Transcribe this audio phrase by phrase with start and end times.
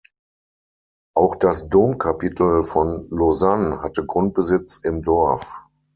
[1.15, 5.53] Auch das Domkapitel von Lausanne hatte Grundbesitz im Dorf.